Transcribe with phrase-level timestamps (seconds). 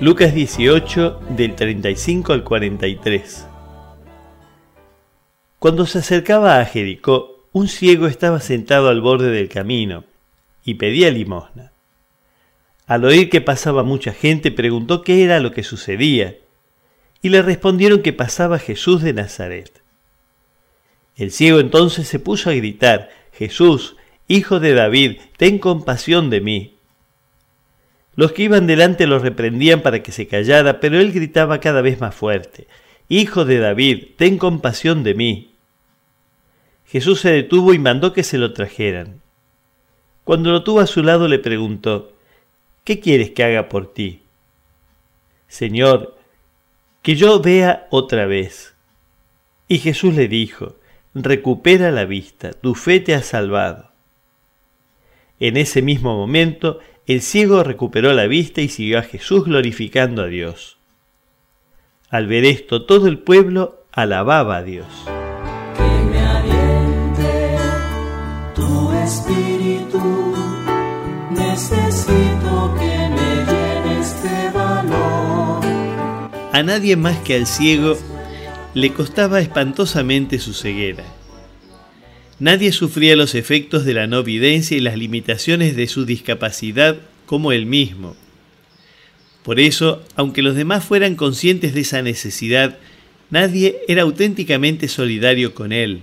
[0.00, 3.46] Lucas 18 del 35 al 43.
[5.58, 10.04] Cuando se acercaba a Jericó, un ciego estaba sentado al borde del camino
[10.64, 11.72] y pedía limosna.
[12.86, 16.36] Al oír que pasaba mucha gente, preguntó qué era lo que sucedía,
[17.20, 19.82] y le respondieron que pasaba Jesús de Nazaret.
[21.16, 23.96] El ciego entonces se puso a gritar, Jesús,
[24.28, 26.71] hijo de David, ten compasión de mí.
[28.14, 32.00] Los que iban delante lo reprendían para que se callara, pero él gritaba cada vez
[32.00, 32.66] más fuerte,
[33.08, 35.54] Hijo de David, ten compasión de mí.
[36.86, 39.20] Jesús se detuvo y mandó que se lo trajeran.
[40.24, 42.12] Cuando lo tuvo a su lado le preguntó,
[42.84, 44.22] ¿qué quieres que haga por ti?
[45.46, 46.16] Señor,
[47.02, 48.74] que yo vea otra vez.
[49.68, 50.76] Y Jesús le dijo,
[51.12, 53.91] recupera la vista, tu fe te ha salvado.
[55.42, 60.28] En ese mismo momento, el ciego recuperó la vista y siguió a Jesús glorificando a
[60.28, 60.78] Dios.
[62.10, 64.86] Al ver esto, todo el pueblo alababa a Dios.
[65.76, 67.56] Que me aliente
[68.54, 70.32] tu espíritu,
[71.32, 75.64] necesito que me llenes de valor.
[76.52, 77.98] A nadie más que al ciego
[78.74, 81.02] le costaba espantosamente su ceguera.
[82.42, 87.52] Nadie sufría los efectos de la no videncia y las limitaciones de su discapacidad como
[87.52, 88.16] él mismo.
[89.44, 92.78] Por eso, aunque los demás fueran conscientes de esa necesidad,
[93.30, 96.00] nadie era auténticamente solidario con él.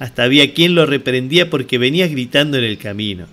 [0.00, 3.28] Hasta había quien lo reprendía porque venía gritando en el camino.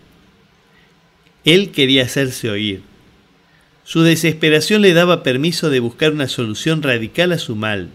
[1.44, 2.84] Él quería hacerse oír.
[3.84, 7.90] Su desesperación le daba permiso de buscar una solución radical a su mal.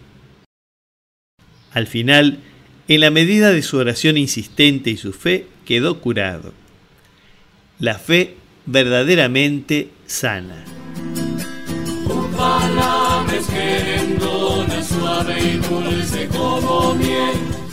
[1.73, 2.41] Al final,
[2.91, 6.53] en la medida de su oración insistente y su fe, quedó curado.
[7.79, 8.35] La fe
[8.67, 10.65] verdaderamente sana.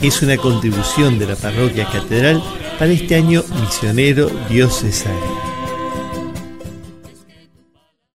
[0.00, 2.40] Es una contribución de la parroquia catedral
[2.78, 5.47] para este año misionero diocesano.